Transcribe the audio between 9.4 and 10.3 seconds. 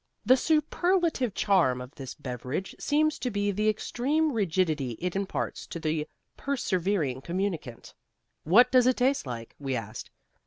we asked.